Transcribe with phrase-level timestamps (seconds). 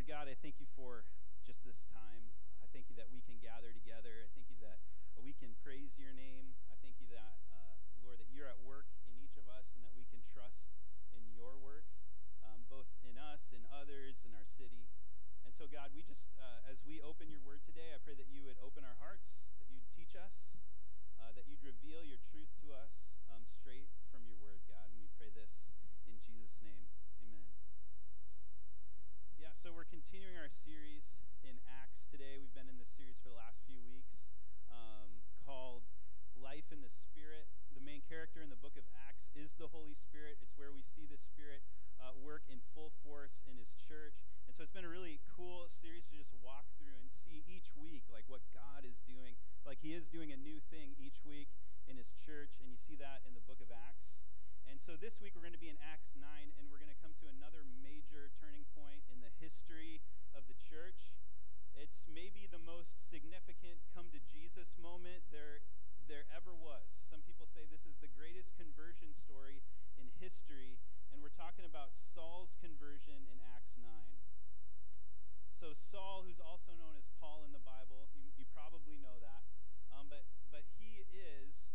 [0.00, 1.04] Lord God, I thank you for
[1.44, 2.24] just this time.
[2.64, 4.24] I thank you that we can gather together.
[4.24, 4.80] I thank you that
[5.20, 6.56] we can praise your name.
[6.72, 9.84] I thank you that, uh, Lord, that you're at work in each of us and
[9.84, 10.72] that we can trust
[11.12, 11.84] in your work,
[12.48, 14.88] um, both in us and others in our city.
[15.44, 18.32] And so, God, we just, uh, as we open your word today, I pray that
[18.32, 20.56] you would open our hearts, that you'd teach us,
[21.20, 24.88] uh, that you'd reveal your truth to us um, straight from your word, God.
[24.96, 25.76] And we pray this
[26.08, 26.88] in Jesus' name.
[27.20, 27.44] Amen.
[29.40, 32.36] Yeah, so we're continuing our series in Acts today.
[32.36, 34.28] We've been in this series for the last few weeks
[34.68, 35.08] um,
[35.48, 35.80] called
[36.36, 37.48] Life in the Spirit.
[37.72, 40.44] The main character in the book of Acts is the Holy Spirit.
[40.44, 41.64] It's where we see the Spirit
[41.96, 44.20] uh, work in full force in His church.
[44.44, 47.72] And so it's been a really cool series to just walk through and see each
[47.80, 49.40] week, like what God is doing.
[49.64, 51.48] Like He is doing a new thing each week
[51.88, 52.60] in His church.
[52.60, 54.20] And you see that in the book of Acts.
[54.70, 56.22] And so this week we're going to be in Acts 9,
[56.54, 59.98] and we're going to come to another major turning point in the history
[60.30, 61.10] of the church.
[61.74, 65.66] It's maybe the most significant come to Jesus moment there,
[66.06, 66.86] there ever was.
[67.02, 69.58] Some people say this is the greatest conversion story
[69.98, 70.78] in history,
[71.10, 73.90] and we're talking about Saul's conversion in Acts 9.
[75.50, 79.42] So, Saul, who's also known as Paul in the Bible, you, you probably know that,
[79.90, 81.74] um, but, but he is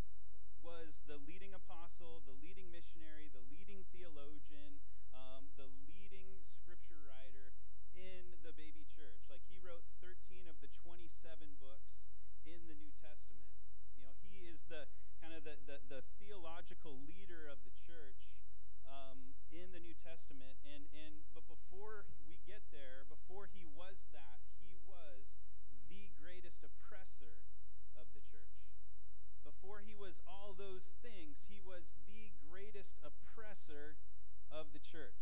[0.65, 4.81] was the leading apostle, the leading missionary, the leading theologian,
[5.13, 7.53] um, the leading scripture writer
[7.93, 9.21] in the baby church.
[9.29, 12.01] Like he wrote 13 of the 27 books
[12.49, 13.53] in the New Testament.
[13.93, 14.89] You know, he is the
[15.21, 18.33] kind of the, the, the theological leader of the church
[18.89, 20.57] um, in the New Testament.
[20.65, 25.29] And, and but before we get there, before he was that, he was
[25.93, 27.37] the greatest oppressor
[27.93, 28.55] of the church.
[29.45, 33.93] Before he was all those things, he was the greatest oppressor
[34.49, 35.21] of the church.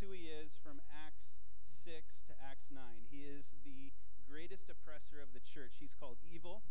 [0.00, 3.12] Who he is from Acts 6 to Acts 9.
[3.12, 3.92] He is the
[4.24, 5.76] greatest oppressor of the church.
[5.76, 6.64] He's called evil.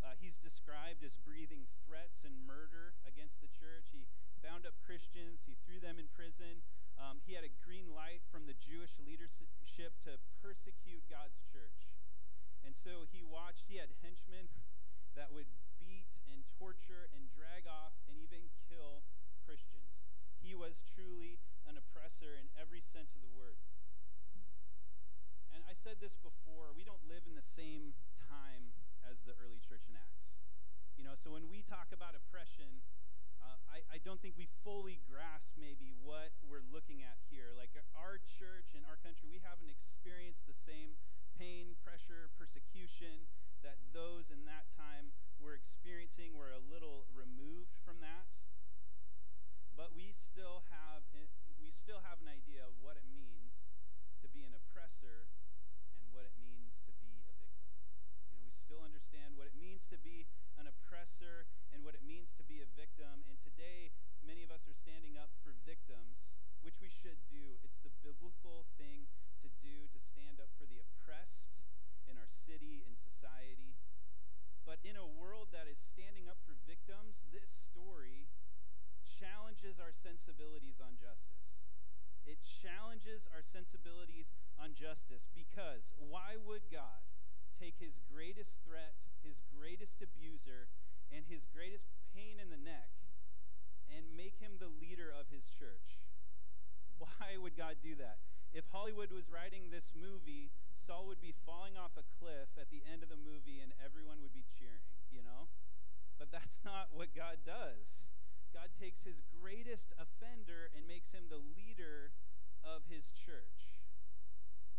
[0.00, 3.92] Uh, he's described as breathing threats and murder against the church.
[3.92, 4.08] He
[4.40, 6.64] bound up Christians, he threw them in prison.
[6.96, 11.92] Um, he had a green light from the Jewish leadership to persecute God's church.
[12.64, 14.48] And so he watched, he had henchmen
[15.12, 19.04] that would beat and torture and drag off and even kill
[19.44, 20.00] Christians.
[20.40, 23.60] He was truly an oppressor in every sense of the word.
[25.54, 28.74] And I said this before we don't live in the same time
[29.06, 30.34] as the early church in Acts.
[30.98, 32.82] You know, so when we talk about oppression,
[33.42, 37.52] uh, I, I don't think we fully grasp maybe what we're looking at here.
[37.52, 40.96] Like our church and our country, we haven't experienced the same
[41.36, 43.26] pain, pressure, persecution
[43.66, 46.36] that those in that time were experiencing.
[46.36, 48.28] We're a little removed from that.
[49.74, 51.02] But we still have
[51.64, 53.72] we still have an idea of what it means
[54.20, 55.24] to be an oppressor
[55.96, 57.72] and what it means to be a victim.
[58.28, 60.28] You know, we still understand what it means to be
[60.60, 63.24] an oppressor and what it means to be a victim.
[63.24, 67.56] And today, many of us are standing up for victims, which we should do.
[67.64, 69.08] It's the biblical thing
[69.40, 71.64] to do to stand up for the oppressed
[72.04, 73.72] in our city and society.
[74.68, 78.28] But in a world that is standing up for victims, this story
[79.04, 81.56] challenges our sensibilities on justice.
[82.24, 87.04] It challenges our sensibilities on justice because why would God
[87.60, 90.72] take his greatest threat, his greatest abuser,
[91.12, 92.88] and his greatest pain in the neck
[93.92, 96.00] and make him the leader of his church?
[96.96, 98.24] Why would God do that?
[98.56, 102.80] If Hollywood was writing this movie, Saul would be falling off a cliff at the
[102.86, 105.50] end of the movie and everyone would be cheering, you know?
[106.16, 108.08] But that's not what God does.
[108.54, 112.14] God takes his greatest offender and makes him the leader
[112.62, 113.82] of his church.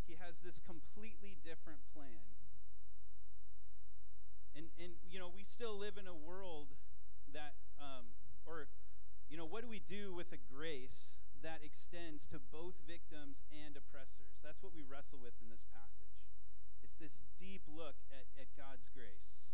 [0.08, 2.22] He has this completely different plan.
[4.54, 6.70] And, and you know, we still live in a world
[7.34, 8.14] that, um,
[8.46, 8.70] or,
[9.28, 13.78] you know, what do we do with a grace that extends to both victims and
[13.78, 14.38] oppressors.
[14.42, 16.18] That's what we wrestle with in this passage.
[16.82, 19.54] It's this deep look at, at God's grace.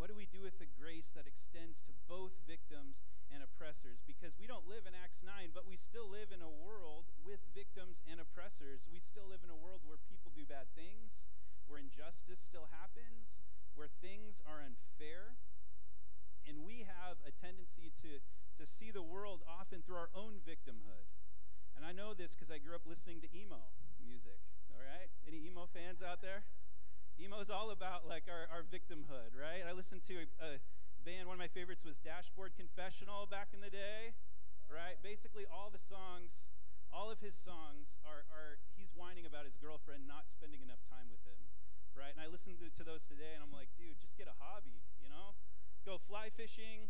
[0.00, 4.00] What do we do with the grace that extends to both victims and oppressors?
[4.08, 7.44] Because we don't live in Acts 9, but we still live in a world with
[7.52, 8.88] victims and oppressors.
[8.88, 11.20] We still live in a world where people do bad things,
[11.68, 13.44] where injustice still happens,
[13.76, 15.36] where things are unfair.
[16.48, 18.24] And we have a tendency to,
[18.56, 21.12] to see the world often through our own victimhood.
[21.76, 23.68] And I know this because I grew up listening to emo
[24.00, 24.40] music,
[24.72, 25.12] all right?
[25.28, 26.48] Any emo fans out there?
[27.20, 29.60] Emo is all about like our, our victimhood, right?
[29.60, 30.50] I listened to a, a
[31.04, 34.16] band, one of my favorites was Dashboard Confessional back in the day,
[34.72, 34.96] right?
[35.04, 36.48] Basically, all the songs,
[36.88, 41.12] all of his songs are, are he's whining about his girlfriend not spending enough time
[41.12, 41.36] with him,
[41.92, 42.08] right?
[42.16, 44.80] And I listened to, to those today, and I'm like, dude, just get a hobby,
[45.04, 45.36] you know?
[45.84, 46.88] Go fly fishing,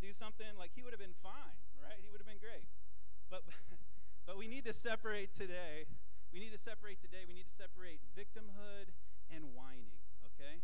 [0.00, 0.48] do something.
[0.56, 2.00] Like, he would have been fine, right?
[2.00, 2.72] He would have been great.
[3.28, 3.44] But,
[4.28, 5.84] but we need to separate today.
[6.32, 7.28] We need to separate today.
[7.28, 8.96] We need to separate victimhood
[9.32, 10.00] and whining,
[10.34, 10.60] okay?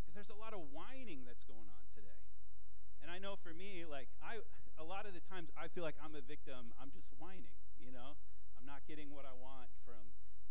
[0.00, 2.22] Because there's a lot of whining that's going on today.
[3.02, 4.42] And I know for me, like, I,
[4.78, 6.74] a lot of the times I feel like I'm a victim.
[6.78, 8.18] I'm just whining, you know?
[8.58, 10.02] I'm not getting what I want from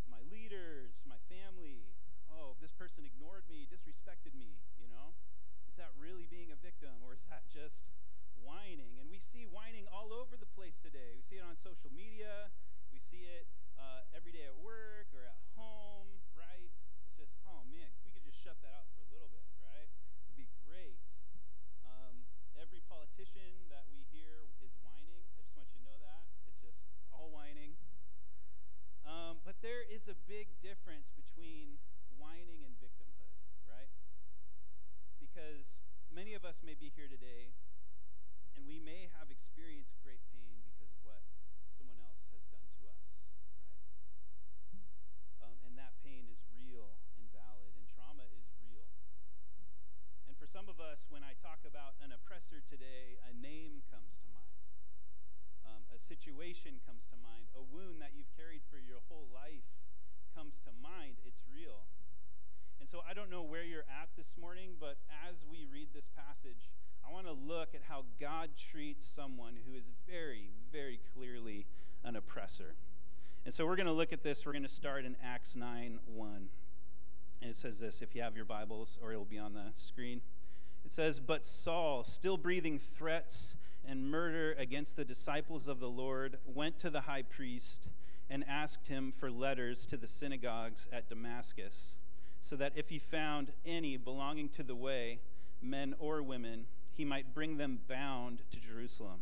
[0.08, 1.84] my leaders, my family,
[2.32, 5.16] oh, this person ignored me, disrespected me, you know?
[5.68, 7.88] Is that really being a victim or is that just
[8.40, 8.96] whining?
[8.98, 11.12] And we see whining all over the place today.
[11.14, 12.50] We see it on social media,
[12.90, 13.46] we see it
[13.78, 16.72] uh, every day at work or at home, right?
[17.18, 19.90] Just, oh man, if we could just shut that out for a little bit, right?
[20.30, 21.02] It'd be great.
[21.82, 25.26] Um, every politician that we hear is whining.
[25.34, 26.30] I just want you to know that.
[26.46, 26.78] It's just
[27.10, 27.74] all whining.
[29.02, 31.82] Um, but there is a big difference between
[32.22, 33.34] whining and victimhood,
[33.66, 33.90] right?
[35.18, 35.82] Because
[36.14, 37.50] many of us may be here today
[38.54, 41.26] and we may have experienced great pain because of what
[41.74, 43.34] someone else has done to us, right?
[45.42, 47.07] Um, and that pain is real
[50.38, 54.30] For some of us, when I talk about an oppressor today, a name comes to
[54.30, 54.62] mind.
[55.66, 57.50] Um, a situation comes to mind.
[57.58, 59.66] A wound that you've carried for your whole life
[60.38, 61.18] comes to mind.
[61.26, 61.90] It's real.
[62.78, 66.14] And so I don't know where you're at this morning, but as we read this
[66.14, 66.70] passage,
[67.02, 71.66] I want to look at how God treats someone who is very, very clearly
[72.06, 72.78] an oppressor.
[73.44, 74.46] And so we're going to look at this.
[74.46, 76.50] We're going to start in Acts 9 1.
[77.42, 80.22] And it says this if you have your Bibles, or it'll be on the screen.
[80.86, 83.56] It says, But Saul, still breathing threats
[83.86, 87.90] and murder against the disciples of the Lord, went to the high priest
[88.30, 92.00] and asked him for letters to the synagogues at Damascus
[92.40, 95.20] so that if he found any belonging to the way,
[95.62, 99.22] men or women, he might bring them bound to Jerusalem.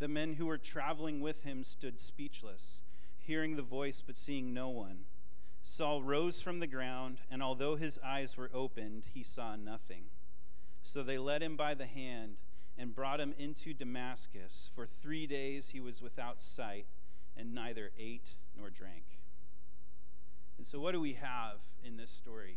[0.00, 2.80] The men who were traveling with him stood speechless,
[3.18, 5.00] hearing the voice but seeing no one.
[5.62, 10.04] Saul rose from the ground, and although his eyes were opened, he saw nothing.
[10.82, 12.36] So they led him by the hand
[12.78, 14.70] and brought him into Damascus.
[14.74, 16.86] For three days he was without sight,
[17.36, 19.04] and neither ate nor drank.
[20.56, 22.56] And so, what do we have in this story?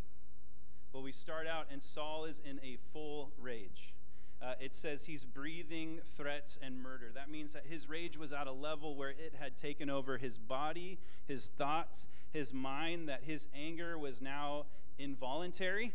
[0.93, 3.93] Well, we start out, and Saul is in a full rage.
[4.43, 7.11] Uh, it says he's breathing threats and murder.
[7.15, 10.37] That means that his rage was at a level where it had taken over his
[10.37, 14.65] body, his thoughts, his mind, that his anger was now
[14.99, 15.93] involuntary.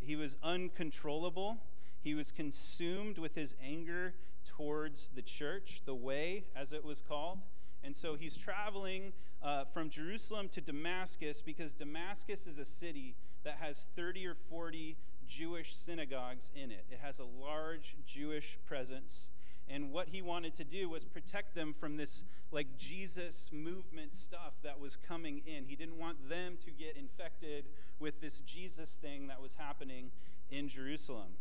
[0.00, 1.58] He was uncontrollable.
[2.02, 4.14] He was consumed with his anger
[4.44, 7.38] towards the church, the way, as it was called.
[7.84, 9.12] And so he's traveling
[9.42, 13.14] uh, from Jerusalem to Damascus because Damascus is a city
[13.44, 16.86] that has 30 or 40 Jewish synagogues in it.
[16.90, 19.30] It has a large Jewish presence.
[19.68, 24.54] And what he wanted to do was protect them from this like Jesus movement stuff
[24.62, 25.64] that was coming in.
[25.64, 27.64] He didn't want them to get infected
[27.98, 30.10] with this Jesus thing that was happening
[30.50, 31.32] in Jerusalem.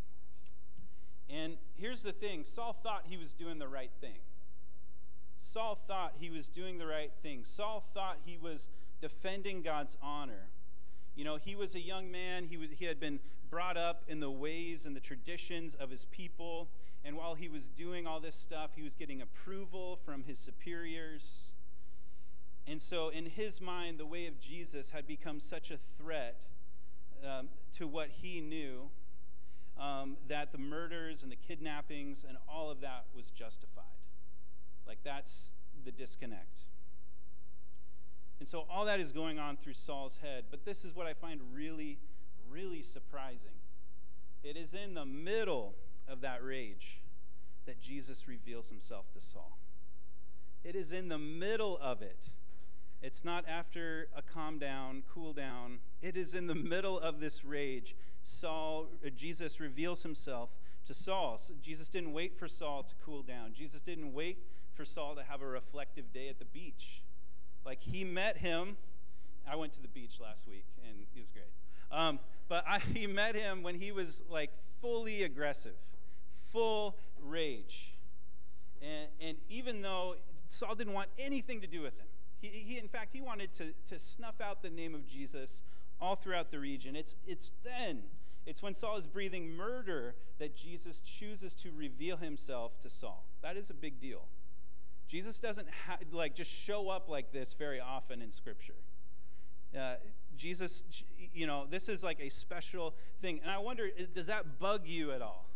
[1.30, 4.20] And here's the thing Saul thought he was doing the right thing.
[5.36, 7.42] Saul thought he was doing the right thing.
[7.44, 8.70] Saul thought he was
[9.02, 10.48] defending God's honor.
[11.16, 12.46] You know, he was a young man.
[12.46, 16.06] He, was, he had been brought up in the ways and the traditions of his
[16.06, 16.70] people.
[17.06, 21.52] And while he was doing all this stuff, he was getting approval from his superiors.
[22.66, 26.48] And so, in his mind, the way of Jesus had become such a threat
[27.28, 28.90] um, to what he knew
[29.78, 33.84] um, that the murders and the kidnappings and all of that was justified.
[34.88, 35.54] Like, that's
[35.84, 36.60] the disconnect.
[38.44, 40.44] And so all that is going on through Saul's head.
[40.52, 41.98] But this is what I find really,
[42.52, 43.56] really surprising.
[44.44, 45.76] It is in the middle
[46.10, 47.00] of that rage
[47.66, 49.58] that Jesus reveals himself to Saul.
[50.62, 52.32] It is in the middle of it.
[53.02, 55.80] It's not after a calm down, cool down.
[56.02, 57.96] It is in the middle of this rage.
[58.24, 61.40] Saul, uh, Jesus reveals himself to Saul.
[61.62, 63.54] Jesus didn't wait for Saul to cool down.
[63.54, 64.40] Jesus didn't wait
[64.74, 67.04] for Saul to have a reflective day at the beach.
[67.66, 68.78] Like he met him
[69.48, 71.46] I went to the beach last week, and it was great.
[71.92, 74.52] Um, but I, he met him when he was like
[74.82, 75.78] fully aggressive,
[76.30, 77.94] full rage.
[78.82, 80.16] And, and even though
[80.48, 82.08] Saul didn't want anything to do with him,
[82.42, 85.62] he, he in fact, he wanted to, to snuff out the name of Jesus
[86.02, 86.96] all throughout the region.
[86.96, 88.02] It's, it's then,
[88.46, 93.24] it's when Saul is breathing murder that Jesus chooses to reveal himself to Saul.
[93.42, 94.24] That is a big deal.
[95.08, 98.76] Jesus doesn't ha- like just show up like this very often in Scripture.
[99.78, 99.96] Uh,
[100.38, 103.40] Jesus, you know, this is like a special thing.
[103.42, 105.50] And I wonder, does that bug you at all?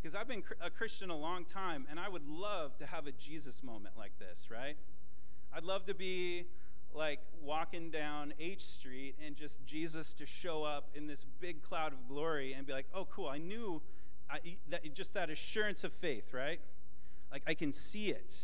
[0.00, 3.12] Because I've been a Christian a long time, and I would love to have a
[3.12, 4.76] Jesus moment like this, right?
[5.54, 6.46] I'd love to be
[6.94, 11.92] like walking down H Street and just Jesus to show up in this big cloud
[11.92, 13.80] of glory and be like, oh, cool, I knew
[14.28, 16.60] I, that, just that assurance of faith, right?
[17.30, 18.34] Like I can see it.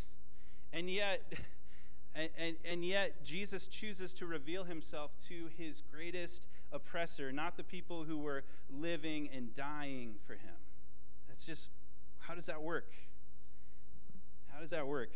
[0.73, 1.33] And yet,
[2.15, 8.05] and, and, yet, Jesus chooses to reveal himself to his greatest oppressor, not the people
[8.05, 10.57] who were living and dying for him.
[11.29, 11.71] That's just,
[12.19, 12.93] how does that work?
[14.53, 15.11] How does that work?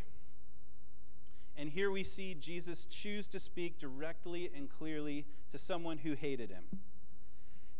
[1.56, 6.50] And here we see Jesus choose to speak directly and clearly to someone who hated
[6.50, 6.64] him.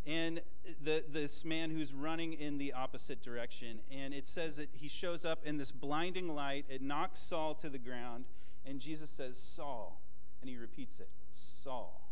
[0.07, 0.41] And
[0.83, 3.79] the, this man who's running in the opposite direction.
[3.91, 6.65] And it says that he shows up in this blinding light.
[6.69, 8.25] It knocks Saul to the ground.
[8.67, 10.01] And Jesus says, Saul.
[10.41, 12.11] And he repeats it Saul.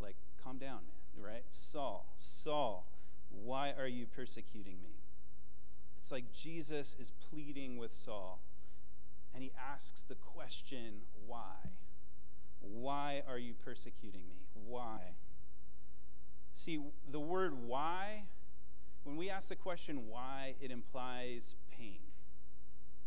[0.00, 0.80] Like, calm down,
[1.16, 1.44] man, right?
[1.50, 2.86] Saul, Saul,
[3.30, 4.94] why are you persecuting me?
[6.00, 8.40] It's like Jesus is pleading with Saul
[9.36, 11.56] and he asks the question, why?
[12.60, 14.46] Why are you persecuting me?
[14.66, 15.00] Why?
[16.56, 18.22] See, the word why,
[19.04, 21.98] when we ask the question why, it implies pain,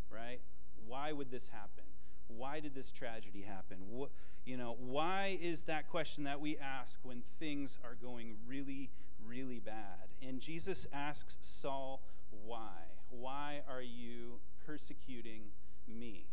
[0.09, 0.39] right?
[0.87, 1.83] Why would this happen?
[2.27, 3.77] Why did this tragedy happen?
[3.89, 4.11] What,
[4.45, 8.91] you know, why is that question that we ask when things are going really,
[9.25, 10.13] really bad?
[10.21, 12.01] And Jesus asks Saul,
[12.45, 12.69] why?
[13.09, 14.39] Why are you
[14.69, 15.45] persecuting
[15.87, 16.27] me.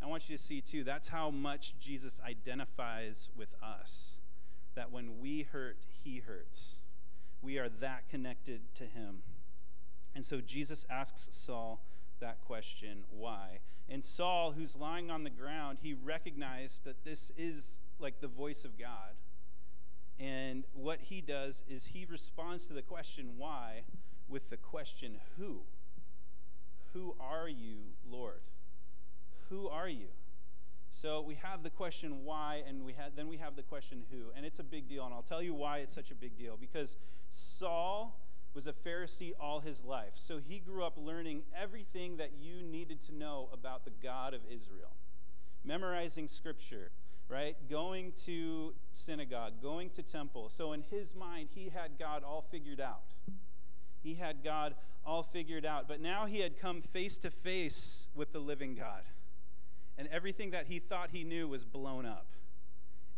[0.00, 4.20] I want you to see, too, that's how much Jesus identifies with us.
[4.74, 6.76] That when we hurt, he hurts.
[7.42, 9.22] We are that connected to him.
[10.14, 11.80] And so Jesus asks Saul
[12.20, 13.60] that question, why?
[13.88, 18.64] And Saul, who's lying on the ground, he recognized that this is like the voice
[18.64, 19.14] of God.
[20.18, 23.82] And what he does is he responds to the question, why,
[24.28, 25.62] with the question, who?
[26.92, 27.78] Who are you,
[28.08, 28.40] Lord?
[29.50, 30.06] Who are you?
[30.94, 34.26] So we have the question why, and we have, then we have the question who.
[34.36, 35.04] And it's a big deal.
[35.04, 36.56] And I'll tell you why it's such a big deal.
[36.58, 36.96] Because
[37.30, 38.16] Saul
[38.54, 40.12] was a Pharisee all his life.
[40.14, 44.40] So he grew up learning everything that you needed to know about the God of
[44.48, 44.92] Israel.
[45.64, 46.92] Memorizing scripture,
[47.28, 47.56] right?
[47.68, 50.48] Going to synagogue, going to temple.
[50.48, 53.14] So in his mind, he had God all figured out.
[54.00, 55.88] He had God all figured out.
[55.88, 59.02] But now he had come face to face with the living God
[59.98, 62.26] and everything that he thought he knew was blown up.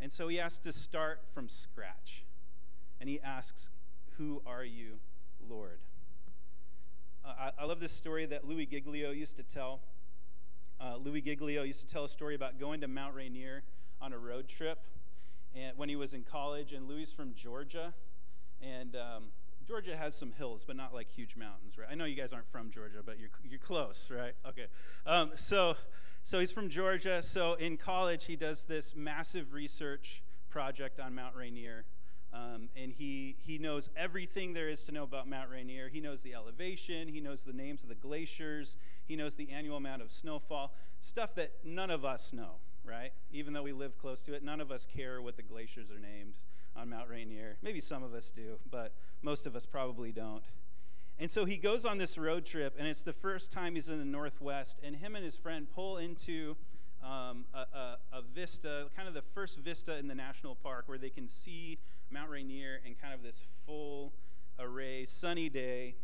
[0.00, 2.24] And so he has to start from scratch.
[3.00, 3.70] And he asks,
[4.18, 4.98] Who are you,
[5.48, 5.78] Lord?
[7.24, 9.80] Uh, I, I, love this story that Louis Giglio used to tell.
[10.80, 13.62] Uh, Louis Giglio used to tell a story about going to Mount Rainier
[14.00, 14.78] on a road trip
[15.54, 16.72] and when he was in college.
[16.72, 17.94] And Louis from Georgia.
[18.62, 19.24] And um,
[19.66, 21.88] Georgia has some hills, but not like huge mountains, right?
[21.90, 24.34] I know you guys aren't from Georgia, but you're, you're close, right?
[24.46, 24.66] Okay.
[25.06, 25.76] Um, so
[26.26, 27.22] so he's from Georgia.
[27.22, 31.84] So in college, he does this massive research project on Mount Rainier.
[32.34, 35.88] Um, and he, he knows everything there is to know about Mount Rainier.
[35.88, 39.76] He knows the elevation, he knows the names of the glaciers, he knows the annual
[39.76, 43.12] amount of snowfall, stuff that none of us know, right?
[43.30, 46.00] Even though we live close to it, none of us care what the glaciers are
[46.00, 46.34] named
[46.74, 47.56] on Mount Rainier.
[47.62, 50.42] Maybe some of us do, but most of us probably don't.
[51.18, 53.98] And so he goes on this road trip, and it's the first time he's in
[53.98, 56.56] the Northwest, and him and his friend pull into
[57.02, 60.98] um, a, a, a, vista, kind of the first vista in the national park where
[60.98, 61.78] they can see
[62.10, 64.12] Mount Rainier in kind of this full
[64.58, 65.94] array, sunny day.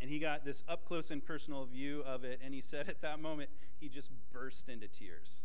[0.00, 3.00] And he got this up close and personal view of it, and he said at
[3.02, 5.42] that moment, he just burst into tears.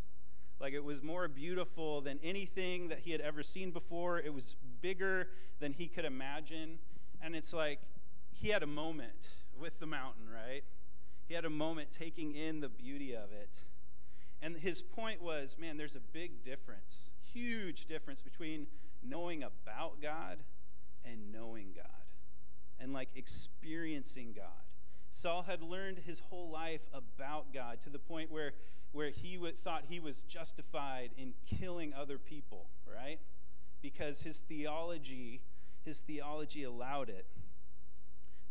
[0.59, 4.19] Like it was more beautiful than anything that he had ever seen before.
[4.19, 6.79] It was bigger than he could imagine.
[7.21, 7.79] And it's like,
[8.39, 9.29] he had a moment
[9.59, 10.63] with the mountain, right?
[11.27, 13.59] He had a moment taking in the beauty of it.
[14.41, 18.67] And his point was man, there's a big difference, huge difference between
[19.03, 20.37] knowing about God
[21.03, 21.85] and knowing God
[22.79, 24.45] and like experiencing God.
[25.09, 28.53] Saul had learned his whole life about God to the point where,
[28.91, 33.19] where he would, thought he was justified in killing other people, right?
[33.81, 35.41] Because his theology,
[35.85, 37.25] his theology allowed it.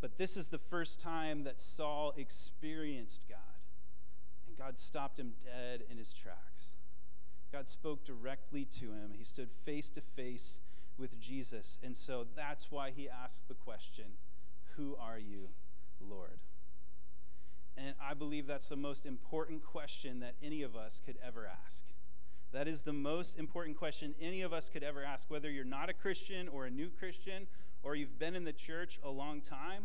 [0.06, 3.40] But this is the first time that Saul experienced God.
[4.46, 6.76] And God stopped him dead in his tracks.
[7.50, 9.14] God spoke directly to him.
[9.18, 10.60] He stood face to face
[10.96, 11.80] with Jesus.
[11.82, 14.04] And so that's why he asked the question
[14.76, 15.48] Who are you,
[16.00, 16.38] Lord?
[17.76, 21.82] And I believe that's the most important question that any of us could ever ask.
[22.52, 25.90] That is the most important question any of us could ever ask, whether you're not
[25.90, 27.48] a Christian or a new Christian
[27.86, 29.84] or you've been in the church a long time.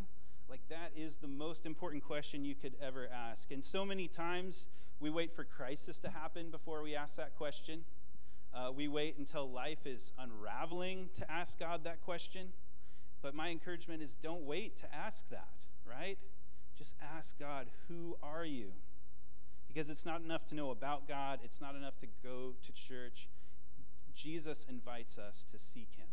[0.50, 3.52] Like, that is the most important question you could ever ask.
[3.52, 4.68] And so many times
[5.00, 7.82] we wait for crisis to happen before we ask that question.
[8.56, 12.48] Uh, we wait until life is unraveling to ask God that question.
[13.22, 15.54] But my encouragement is don't wait to ask that,
[15.88, 16.18] right?
[16.76, 18.72] Just ask God, Who are you?
[19.68, 23.30] Because it's not enough to know about God, it's not enough to go to church.
[24.16, 26.08] Jesus invites us to seek Him,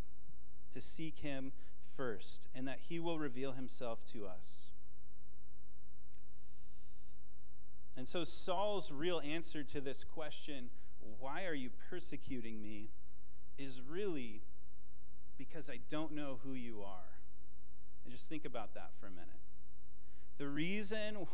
[0.71, 1.53] to seek Him
[1.99, 4.71] first, and that He will reveal Himself to us.
[7.97, 10.71] And so, Saul's real answer to this question,
[11.19, 12.89] why are you persecuting me,
[13.59, 14.43] is really
[15.37, 17.19] because I don't know who you are.
[18.05, 19.29] And just think about that for a minute.
[20.37, 21.27] The reason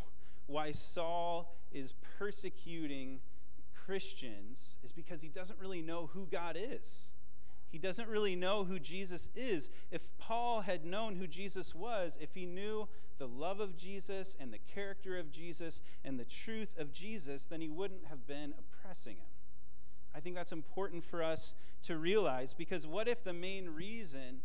[0.47, 3.21] why Saul is persecuting
[3.75, 7.14] Christians is because he doesn't really know who God is.
[7.75, 9.69] He doesn't really know who Jesus is.
[9.91, 12.89] If Paul had known who Jesus was, if he knew
[13.19, 17.61] the love of Jesus and the character of Jesus and the truth of Jesus, then
[17.61, 19.27] he wouldn't have been oppressing him.
[20.15, 24.43] I think that's important for us to realize because what if the main reason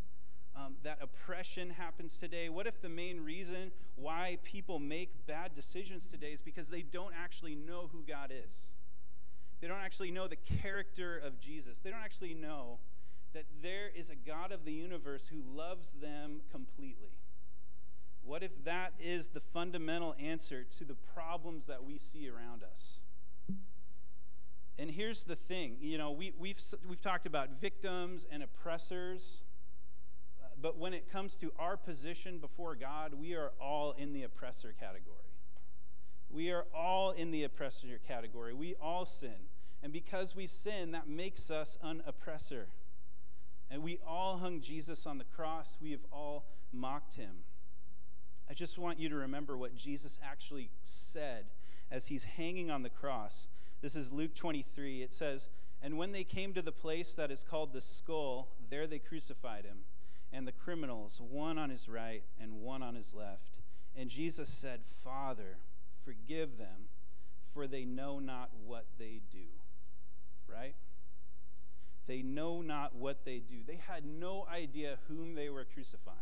[0.56, 2.50] um, that oppression happens today?
[2.50, 7.14] What if the main reason why people make bad decisions today is because they don't
[7.16, 8.70] actually know who God is?
[9.62, 11.80] They don't actually know the character of Jesus.
[11.80, 12.80] They don't actually know
[13.34, 17.20] that there is a God of the universe who loves them completely.
[18.24, 23.02] What if that is the fundamental answer to the problems that we see around us?
[24.78, 29.42] And here's the thing you know, we, we've, we've talked about victims and oppressors,
[30.42, 34.24] uh, but when it comes to our position before God, we are all in the
[34.24, 35.16] oppressor category.
[36.30, 38.54] We are all in the oppressor category.
[38.54, 39.48] We all sin.
[39.82, 42.68] And because we sin, that makes us an oppressor.
[43.72, 45.78] And we all hung Jesus on the cross.
[45.82, 47.44] We have all mocked him.
[48.50, 51.46] I just want you to remember what Jesus actually said
[51.92, 53.48] as he's hanging on the cross.
[53.82, 55.04] This is Luke 23.
[55.04, 55.48] It says,
[55.82, 59.66] And when they came to the place that is called the skull, there they crucified
[59.66, 59.80] him,
[60.34, 63.60] and the criminals, one on his right and one on his left.
[63.96, 65.58] And Jesus said, Father,
[66.04, 66.88] forgive them,
[67.54, 69.48] for they know not what they do.
[70.48, 70.76] Right?
[72.10, 73.58] They know not what they do.
[73.68, 76.18] They had no idea whom they were crucifying.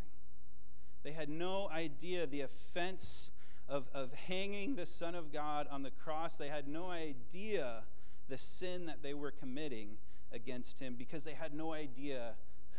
[1.04, 3.32] They had no idea the offense
[3.70, 6.36] of, of hanging the Son of God on the cross.
[6.36, 7.84] They had no idea
[8.28, 9.92] the sin that they were committing
[10.30, 12.34] against him because they had no idea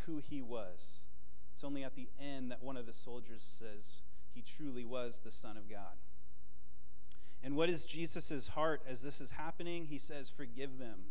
[0.05, 1.07] who he was.
[1.55, 4.03] It's only at the end that one of the soldiers says
[4.35, 5.97] he truly was the Son of God.
[7.43, 9.87] And what is Jesus' heart as this is happening?
[9.87, 11.05] He says, Forgive them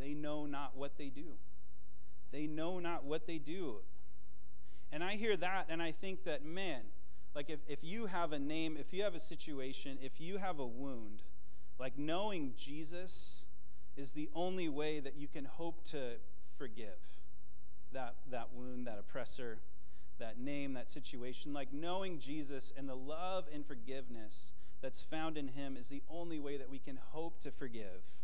[0.00, 1.34] they know not what they do.
[2.32, 3.76] They know not what they do.
[4.92, 6.82] And I hear that and I think that, man,
[7.34, 10.58] like if, if you have a name, if you have a situation, if you have
[10.58, 11.22] a wound,
[11.78, 13.44] like knowing Jesus
[13.96, 16.14] is the only way that you can hope to
[16.56, 16.98] forgive
[17.92, 19.58] that, that wound, that oppressor,
[20.18, 21.52] that name, that situation.
[21.52, 26.38] Like knowing Jesus and the love and forgiveness that's found in him is the only
[26.38, 28.18] way that we can hope to forgive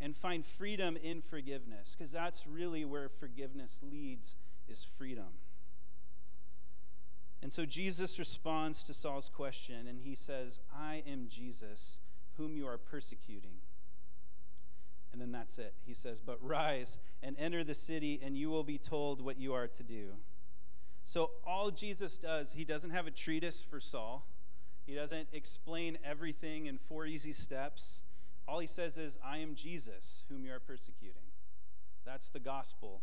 [0.00, 4.36] and find freedom in forgiveness because that's really where forgiveness leads
[4.68, 5.32] is freedom.
[7.42, 12.00] And so Jesus responds to Saul's question and he says, I am Jesus,
[12.36, 13.58] whom you are persecuting.
[15.12, 15.74] And then that's it.
[15.84, 19.54] He says, But rise and enter the city, and you will be told what you
[19.54, 20.12] are to do.
[21.02, 24.26] So, all Jesus does, he doesn't have a treatise for Saul.
[24.86, 28.02] He doesn't explain everything in four easy steps.
[28.50, 31.22] All he says is, I am Jesus, whom you are persecuting.
[32.04, 33.02] That's the gospel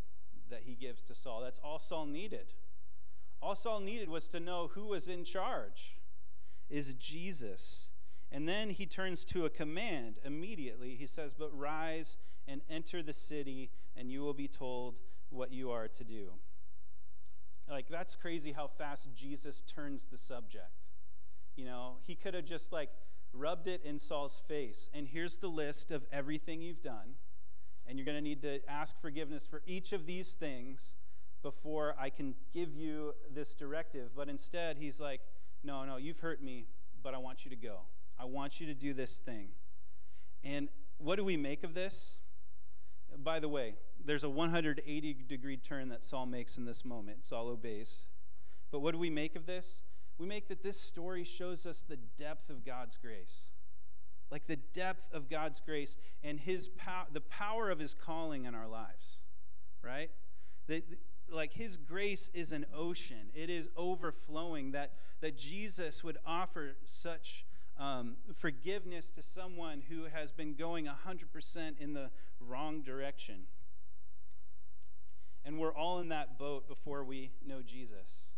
[0.50, 1.40] that he gives to Saul.
[1.40, 2.52] That's all Saul needed.
[3.42, 5.96] All Saul needed was to know who was in charge
[6.70, 7.92] is Jesus.
[8.30, 10.96] And then he turns to a command immediately.
[10.96, 15.72] He says, But rise and enter the city, and you will be told what you
[15.72, 16.34] are to do.
[17.70, 20.90] Like, that's crazy how fast Jesus turns the subject.
[21.56, 22.90] You know, he could have just like
[23.34, 24.90] rubbed it in Saul's face.
[24.94, 27.16] And here's the list of everything you've done.
[27.86, 30.96] And you're going to need to ask forgiveness for each of these things
[31.42, 34.12] before I can give you this directive.
[34.16, 35.22] But instead, he's like,
[35.64, 36.66] No, no, you've hurt me,
[37.02, 37.82] but I want you to go.
[38.20, 39.50] I want you to do this thing.
[40.44, 42.20] And what do we make of this?
[43.18, 47.26] By the way, there's a 180 degree turn that Saul makes in this moment.
[47.26, 48.06] Saul obeys.
[48.72, 49.84] But what do we make of this?
[50.18, 53.50] We make that this story shows us the depth of God's grace.
[54.32, 58.56] Like the depth of God's grace and his pow- the power of his calling in
[58.56, 59.22] our lives,
[59.82, 60.10] right?
[60.68, 60.84] That,
[61.30, 67.46] like his grace is an ocean it is overflowing that that jesus would offer such
[67.80, 73.42] um, forgiveness to someone who has been going 100% in the wrong direction
[75.46, 78.32] and we're all in that boat before we know jesus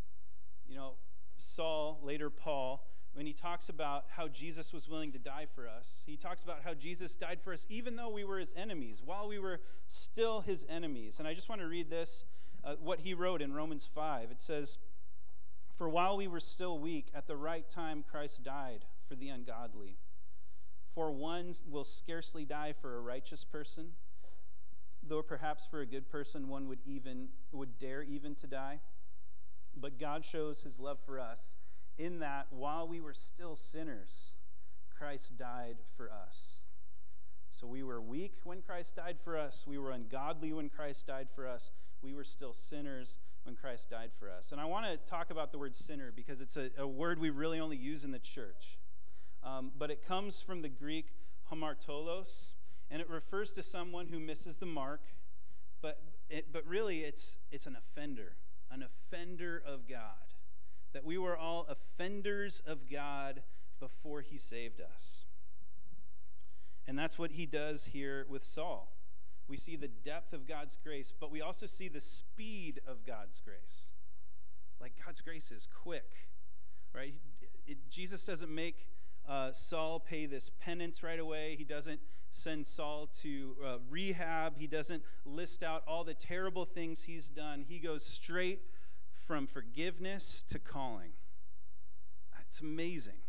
[0.68, 0.96] you know
[1.40, 6.04] saul later paul when he talks about how jesus was willing to die for us
[6.06, 9.28] he talks about how jesus died for us even though we were his enemies while
[9.28, 12.24] we were still his enemies and i just want to read this
[12.64, 14.32] uh, what he wrote in Romans 5.
[14.32, 14.78] It says,
[15.72, 19.98] For while we were still weak, at the right time Christ died for the ungodly.
[20.94, 23.92] For one will scarcely die for a righteous person,
[25.02, 28.80] though perhaps for a good person one would even would dare even to die.
[29.80, 31.58] But God shows his love for us
[31.98, 34.36] in that while we were still sinners,
[34.98, 36.62] Christ died for us.
[37.50, 39.66] So we were weak when Christ died for us.
[39.68, 44.12] We were ungodly when Christ died for us we were still sinners when Christ died
[44.18, 44.52] for us.
[44.52, 47.30] And I want to talk about the word sinner because it's a, a word we
[47.30, 48.78] really only use in the church.
[49.44, 51.08] Um, but it comes from the Greek
[51.52, 52.54] hamartolos,
[52.92, 55.02] and it refers to someone who misses the mark,
[55.82, 58.34] but, it, but really it's, it's an offender,
[58.72, 60.34] an offender of God.
[60.94, 63.44] That we were all offenders of God
[63.80, 65.26] before he saved us.
[66.88, 68.90] And that's what he does here with Saul
[69.50, 73.42] we see the depth of God's grace, but we also see the speed of God's
[73.44, 73.90] grace.
[74.80, 76.30] Like God's grace is quick,
[76.94, 77.16] right?
[77.66, 78.88] It, Jesus doesn't make
[79.30, 81.56] uh, Saul pay this penance right away.
[81.58, 82.00] He doesn't
[82.32, 84.58] send Saul to uh, rehab.
[84.58, 87.66] He doesn't list out all the terrible things he's done.
[87.68, 88.62] He goes straight
[89.12, 91.12] from forgiveness to calling.
[92.42, 93.22] It's amazing.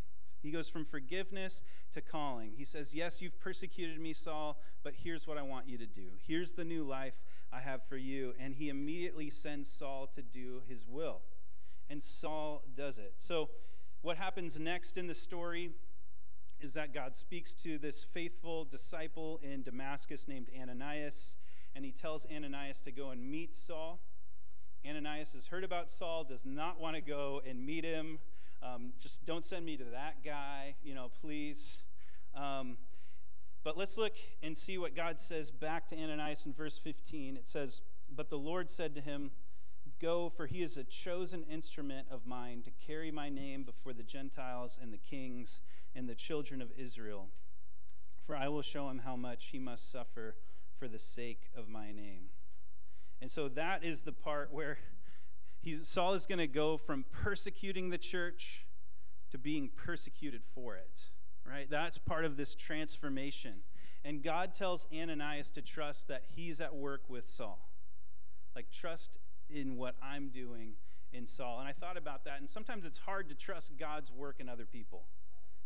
[0.42, 1.60] He goes from forgiveness
[1.92, 2.52] to calling.
[2.56, 6.12] He says, Yes, you've persecuted me, Saul, but here's what I want you to do.
[6.26, 8.32] Here's the new life I have for you.
[8.40, 11.20] And he immediately sends Saul to do his will.
[11.90, 13.14] And Saul does it.
[13.18, 13.50] So,
[14.00, 15.72] what happens next in the story
[16.60, 21.36] is that God speaks to this faithful disciple in Damascus named Ananias,
[21.74, 24.00] and he tells Ananias to go and meet Saul.
[24.88, 28.18] Ananias has heard about Saul, does not want to go and meet him.
[28.62, 31.82] Um, just don't send me to that guy, you know, please.
[32.34, 32.76] Um,
[33.62, 37.36] but let's look and see what God says back to Ananias in verse 15.
[37.36, 37.82] It says,
[38.14, 39.30] But the Lord said to him,
[40.00, 44.02] Go, for he is a chosen instrument of mine to carry my name before the
[44.02, 45.60] Gentiles and the kings
[45.94, 47.28] and the children of Israel.
[48.22, 50.36] For I will show him how much he must suffer
[50.74, 52.30] for the sake of my name.
[53.20, 54.78] And so that is the part where
[55.60, 58.66] he's, Saul is going to go from persecuting the church
[59.30, 61.10] to being persecuted for it,
[61.46, 61.68] right?
[61.68, 63.62] That's part of this transformation.
[64.04, 67.68] And God tells Ananias to trust that he's at work with Saul.
[68.56, 69.18] Like, trust
[69.50, 70.74] in what I'm doing
[71.12, 71.58] in Saul.
[71.58, 74.64] And I thought about that, and sometimes it's hard to trust God's work in other
[74.64, 75.04] people,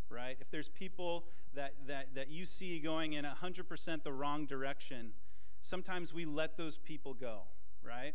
[0.09, 0.37] right?
[0.41, 5.13] If there's people that, that, that you see going in 100% the wrong direction,
[5.61, 7.43] sometimes we let those people go,
[7.83, 8.15] right?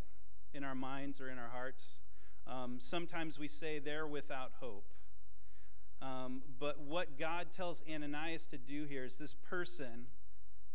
[0.53, 1.99] in our minds or in our hearts.
[2.47, 4.85] Um, sometimes we say they're without hope.
[6.01, 10.07] Um, but what God tells Ananias to do here is this person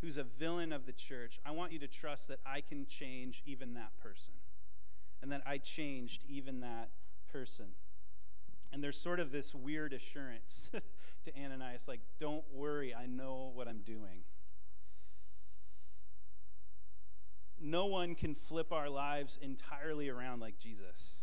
[0.00, 3.42] who's a villain of the church, I want you to trust that I can change
[3.46, 4.34] even that person.
[5.24, 6.90] And that I changed even that
[7.32, 7.68] person.
[8.70, 10.70] And there's sort of this weird assurance
[11.24, 14.24] to Ananias like, don't worry, I know what I'm doing.
[17.64, 21.22] no one can flip our lives entirely around like Jesus.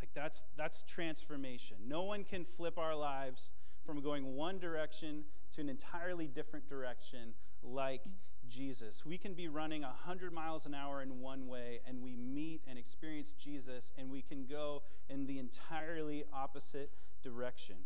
[0.00, 1.76] Like that's that's transformation.
[1.86, 3.52] No one can flip our lives
[3.84, 8.02] from going one direction to an entirely different direction like
[8.48, 9.04] Jesus.
[9.04, 12.78] We can be running 100 miles an hour in one way and we meet and
[12.78, 16.90] experience Jesus and we can go in the entirely opposite
[17.22, 17.76] direction.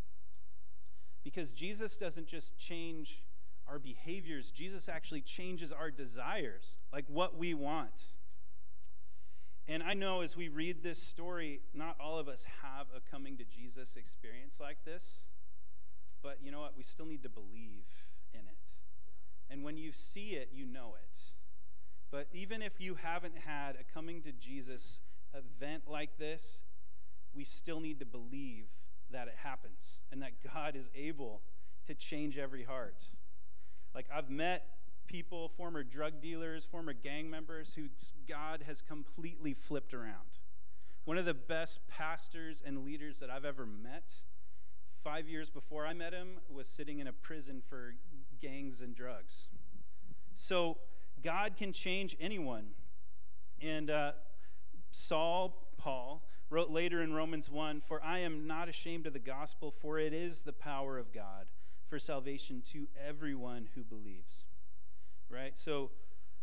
[1.23, 3.23] Because Jesus doesn't just change
[3.68, 8.05] our behaviors, Jesus actually changes our desires, like what we want.
[9.68, 13.37] And I know as we read this story, not all of us have a coming
[13.37, 15.27] to Jesus experience like this.
[16.23, 16.77] but you know what?
[16.77, 17.87] We still need to believe
[18.35, 18.75] in it.
[19.51, 21.19] And when you see it, you know it.
[22.11, 25.01] But even if you haven't had a coming to Jesus
[25.35, 26.63] event like this,
[27.35, 28.67] we still need to believe
[29.11, 31.43] that it happens and that God is able
[31.87, 33.05] to change every heart.
[33.95, 34.67] Like, I've met
[35.07, 37.89] people, former drug dealers, former gang members, who
[38.29, 40.39] God has completely flipped around.
[41.05, 44.13] One of the best pastors and leaders that I've ever met,
[45.03, 47.95] five years before I met him, was sitting in a prison for
[48.40, 49.48] gangs and drugs.
[50.35, 50.79] So,
[51.22, 52.68] God can change anyone.
[53.61, 54.12] And uh,
[54.90, 59.70] Saul, Paul, wrote later in Romans 1 For I am not ashamed of the gospel,
[59.70, 61.46] for it is the power of God
[61.87, 64.46] for salvation to everyone who believes.
[65.29, 65.57] Right?
[65.57, 65.90] So,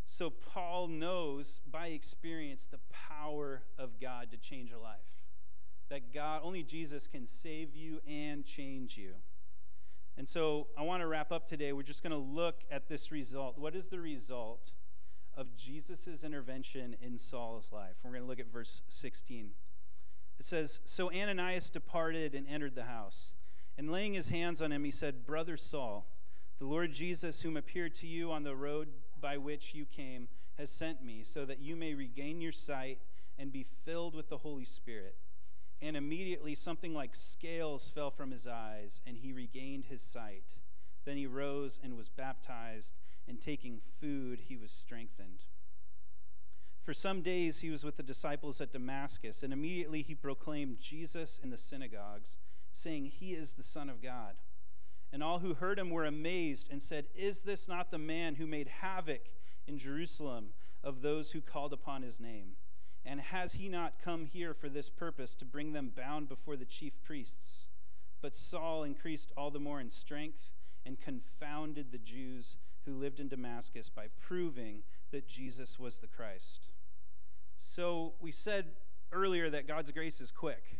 [0.05, 5.23] so Paul knows by experience the power of God to change a life.
[5.89, 9.13] That God, only Jesus can save you and change you.
[10.17, 11.73] And so I want to wrap up today.
[11.73, 13.57] We're just going to look at this result.
[13.57, 14.73] What is the result
[15.35, 17.97] of Jesus' intervention in Saul's life?
[18.03, 19.51] We're going to look at verse 16.
[20.39, 23.33] It says So Ananias departed and entered the house.
[23.77, 26.07] And laying his hands on him, he said, Brother Saul,
[26.57, 28.87] the Lord Jesus, whom appeared to you on the road
[29.21, 32.97] by which you came, has sent me, so that you may regain your sight
[33.37, 35.15] and be filled with the Holy Spirit.
[35.81, 40.55] And immediately something like scales fell from his eyes, and he regained his sight.
[41.05, 42.93] Then he rose and was baptized,
[43.27, 45.43] and taking food, he was strengthened.
[46.81, 51.39] For some days he was with the disciples at Damascus, and immediately he proclaimed Jesus
[51.41, 52.37] in the synagogues,
[52.71, 54.35] saying, He is the Son of God.
[55.11, 58.47] And all who heard him were amazed and said, Is this not the man who
[58.47, 59.29] made havoc
[59.67, 60.49] in Jerusalem
[60.83, 62.55] of those who called upon his name?
[63.09, 66.65] And has he not come here for this purpose, to bring them bound before the
[66.65, 67.67] chief priests?
[68.21, 70.51] But Saul increased all the more in strength
[70.85, 76.67] and confounded the Jews who lived in Damascus by proving that Jesus was the Christ.
[77.55, 78.65] So we said
[79.13, 80.79] earlier that God's grace is quick.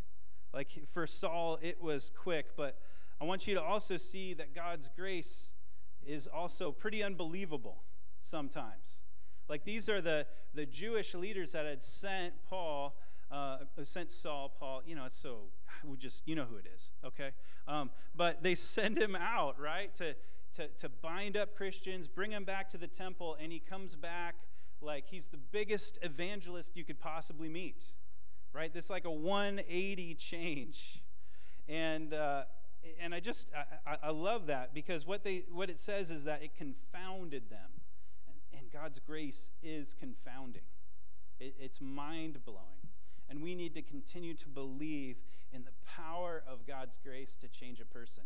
[0.54, 2.78] Like for Saul, it was quick, but
[3.22, 5.54] I want you to also see that God's grace
[6.06, 7.84] is also pretty unbelievable
[8.22, 9.04] sometimes.
[9.50, 12.96] Like these are the, the Jewish leaders that had sent Paul,
[13.32, 15.40] uh, sent Saul, Paul, you know, so,
[15.86, 17.32] we just, you know who it is, okay?
[17.68, 20.16] Um, but they send him out, right, to,
[20.54, 24.36] to, to bind up Christians, bring them back to the temple, and he comes back
[24.82, 27.86] like he's the biggest evangelist you could possibly meet,
[28.54, 28.74] right?
[28.74, 31.02] This like a 180 change.
[31.68, 32.44] And, uh,
[33.00, 33.52] and I just,
[33.86, 37.77] I, I love that because what, they, what it says is that it confounded them
[38.71, 40.63] God's grace is confounding,
[41.39, 42.62] it, it's mind blowing.
[43.30, 45.17] And we need to continue to believe
[45.51, 48.23] in the power of God's grace to change a person.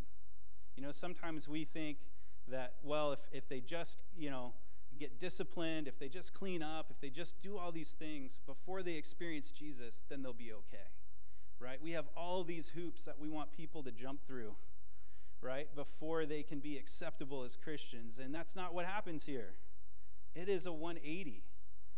[0.75, 1.97] You know, sometimes we think
[2.47, 4.53] that, well, if, if they just, you know,
[4.99, 8.83] get disciplined, if they just clean up, if they just do all these things before
[8.83, 10.89] they experience Jesus, then they'll be okay.
[11.59, 11.81] Right?
[11.81, 14.55] We have all these hoops that we want people to jump through,
[15.41, 15.67] right?
[15.75, 18.19] Before they can be acceptable as Christians.
[18.19, 19.53] And that's not what happens here.
[20.35, 21.43] It is a 180.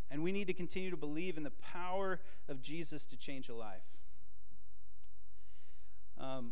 [0.09, 3.55] And we need to continue to believe in the power of Jesus to change a
[3.55, 3.81] life.
[6.19, 6.51] Um,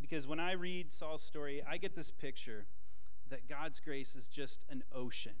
[0.00, 2.66] because when I read Saul's story, I get this picture
[3.30, 5.32] that God's grace is just an ocean.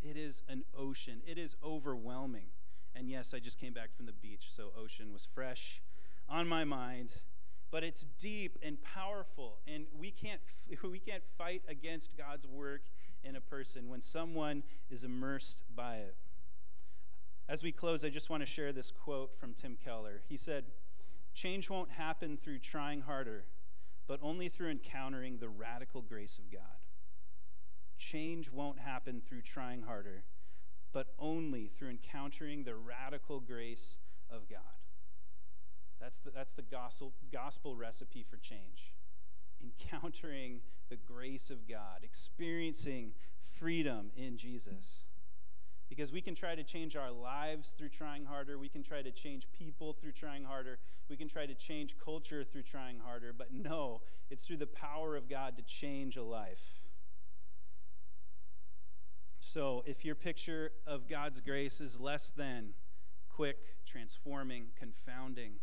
[0.00, 2.46] It is an ocean, it is overwhelming.
[2.94, 5.82] And yes, I just came back from the beach, so ocean was fresh
[6.28, 7.10] on my mind
[7.70, 10.40] but it's deep and powerful and we can't
[10.82, 12.82] we can't fight against God's work
[13.24, 16.16] in a person when someone is immersed by it.
[17.48, 20.22] As we close, I just want to share this quote from Tim Keller.
[20.28, 20.64] He said,
[21.34, 23.46] "Change won't happen through trying harder,
[24.06, 26.78] but only through encountering the radical grace of God.
[27.98, 30.24] Change won't happen through trying harder,
[30.92, 33.98] but only through encountering the radical grace
[34.30, 34.85] of God."
[36.00, 38.94] That's the, that's the gospel, gospel recipe for change.
[39.62, 45.06] Encountering the grace of God, experiencing freedom in Jesus.
[45.88, 48.58] Because we can try to change our lives through trying harder.
[48.58, 50.78] We can try to change people through trying harder.
[51.08, 53.32] We can try to change culture through trying harder.
[53.32, 56.82] But no, it's through the power of God to change a life.
[59.40, 62.74] So if your picture of God's grace is less than
[63.28, 65.60] quick, transforming, confounding,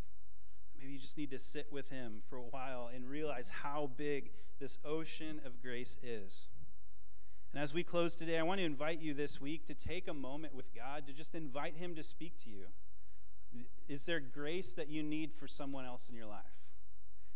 [0.84, 4.32] Maybe you just need to sit with Him for a while and realize how big
[4.60, 6.48] this ocean of grace is.
[7.54, 10.14] And as we close today, I want to invite you this week to take a
[10.14, 12.66] moment with God to just invite Him to speak to you.
[13.88, 16.44] Is there grace that you need for someone else in your life?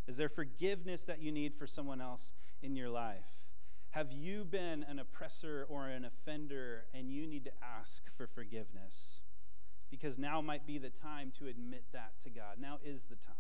[0.07, 3.45] Is there forgiveness that you need for someone else in your life?
[3.91, 9.21] Have you been an oppressor or an offender and you need to ask for forgiveness?
[9.89, 12.57] Because now might be the time to admit that to God.
[12.59, 13.35] Now is the time.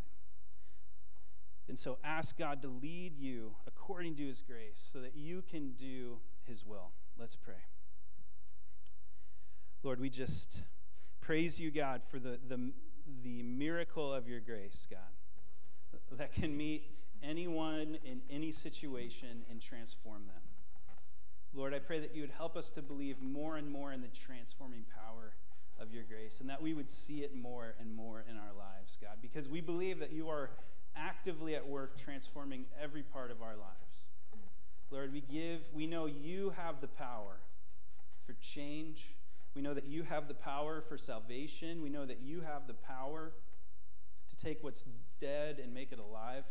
[1.67, 5.71] And so ask God to lead you according to his grace so that you can
[5.71, 6.91] do his will.
[7.19, 7.65] Let's pray.
[9.83, 10.63] Lord, we just
[11.19, 12.71] praise you, God, for the, the,
[13.21, 16.83] the miracle of your grace, God, that can meet
[17.21, 20.41] anyone in any situation and transform them.
[21.53, 24.09] Lord, I pray that you would help us to believe more and more in the
[24.09, 25.33] transforming power
[25.79, 28.97] of your grace and that we would see it more and more in our lives,
[29.01, 30.51] God, because we believe that you are
[30.95, 34.07] actively at work transforming every part of our lives.
[34.89, 37.37] Lord, we give, we know you have the power
[38.25, 39.15] for change.
[39.55, 41.81] We know that you have the power for salvation.
[41.81, 43.33] We know that you have the power
[44.29, 44.85] to take what's
[45.19, 46.45] dead and make it alive.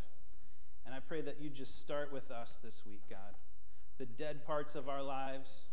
[0.85, 3.35] And I pray that you just start with us this week, God.
[3.99, 5.67] The dead parts of our lives,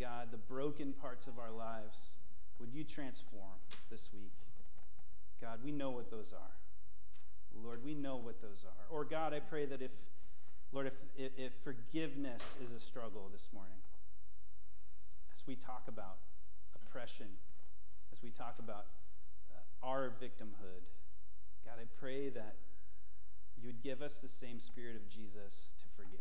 [0.00, 2.12] God, the broken parts of our lives,
[2.58, 3.58] would you transform
[3.90, 4.32] this week?
[5.40, 6.54] God, we know what those are.
[7.62, 8.96] Lord, we know what those are.
[8.96, 9.92] Or God, I pray that if,
[10.72, 13.76] Lord, if, if, forgiveness is a struggle this morning,
[15.32, 16.16] as we talk about
[16.74, 17.26] oppression,
[18.12, 18.86] as we talk about
[19.54, 20.88] uh, our victimhood,
[21.64, 22.56] God, I pray that
[23.60, 26.20] you would give us the same spirit of Jesus to forgive.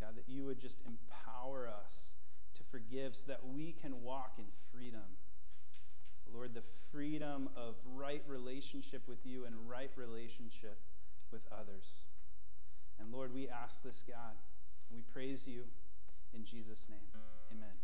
[0.00, 2.14] God, that you would just empower us
[2.72, 5.16] forgive so that we can walk in freedom
[6.32, 10.78] Lord, the freedom of right relationship with you and right relationship
[11.30, 12.06] with others.
[12.98, 14.36] And Lord, we ask this, God.
[14.90, 15.64] We praise you
[16.34, 17.08] in Jesus' name.
[17.52, 17.81] Amen.